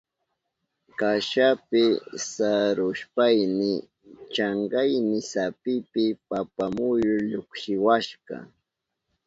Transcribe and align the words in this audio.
Kashapi 0.99 1.83
sarushpayni 2.29 3.71
chankayni 4.35 5.15
sapipi 5.31 6.05
papa 6.29 6.65
muyuka 6.75 7.25
llukshiwashka. 7.29 8.35